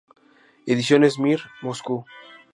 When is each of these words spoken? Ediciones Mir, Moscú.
Ediciones 0.65 1.19
Mir, 1.19 1.43
Moscú. 1.61 2.05